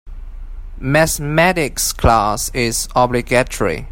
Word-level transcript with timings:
Mathematics 0.79 1.93
class 1.93 2.49
is 2.55 2.89
obligatory. 2.95 3.87